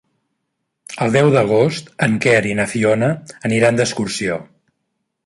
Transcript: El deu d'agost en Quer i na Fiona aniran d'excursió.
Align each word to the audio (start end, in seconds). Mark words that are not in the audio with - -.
El 1.05 1.11
deu 1.15 1.27
d'agost 1.35 1.91
en 2.07 2.17
Quer 2.23 2.39
i 2.53 2.57
na 2.63 2.67
Fiona 2.71 3.11
aniran 3.51 3.79
d'excursió. 3.81 4.39